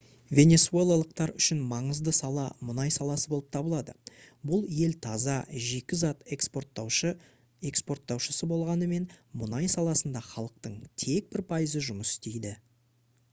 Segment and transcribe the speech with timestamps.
[0.37, 3.93] венесуэлалықтар үшін маңызды сала мұнай саласы болып табылады
[4.51, 5.35] бұл ел таза
[5.65, 9.05] жикі зат экспорттаушысы болғанымен
[9.43, 12.55] мұнай саласында халықтың тек бір пайызы жұмыс істейді